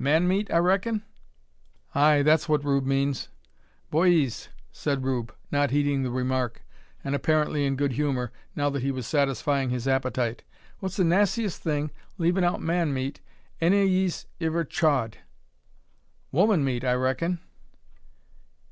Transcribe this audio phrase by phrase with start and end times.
[0.00, 1.04] "Man meat, I reckin?"
[1.94, 3.28] "Ay, that's what Rube means."
[3.92, 6.64] "Boyees!" said Rube, not heeding the remark,
[7.04, 10.42] and apparently in good humour, now that he was satisfying his appetite,
[10.80, 13.20] "what's the nassiest thing, leavin' out man meat,
[13.60, 15.18] any o' 'ees iver chawed?"
[16.32, 17.38] "Woman meat, I reckin."